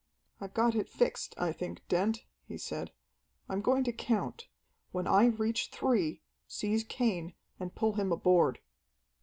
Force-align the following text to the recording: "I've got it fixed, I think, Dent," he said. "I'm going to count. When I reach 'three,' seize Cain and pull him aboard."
"I've 0.39 0.55
got 0.55 0.73
it 0.73 0.89
fixed, 0.89 1.35
I 1.37 1.51
think, 1.51 1.87
Dent," 1.87 2.25
he 2.47 2.57
said. 2.57 2.89
"I'm 3.47 3.61
going 3.61 3.83
to 3.83 3.93
count. 3.93 4.47
When 4.91 5.05
I 5.05 5.25
reach 5.27 5.67
'three,' 5.69 6.23
seize 6.47 6.83
Cain 6.83 7.35
and 7.59 7.75
pull 7.75 7.93
him 7.93 8.11
aboard." 8.11 8.57